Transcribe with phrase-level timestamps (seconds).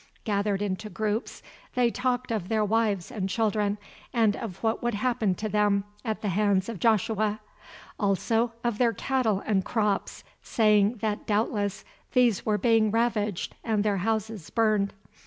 [0.23, 1.43] Gathered into groups,
[1.75, 3.77] they talked of their wives and children,
[4.11, 7.39] and of what would happen to them at the hands of Joshua;
[7.99, 13.97] also of their cattle and crops, saying that doubtless these were being ravaged and their
[13.97, 14.91] houses burned.